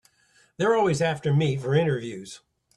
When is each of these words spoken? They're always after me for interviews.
They're 0.57 0.73
always 0.75 0.99
after 0.99 1.31
me 1.31 1.57
for 1.57 1.75
interviews. 1.75 2.41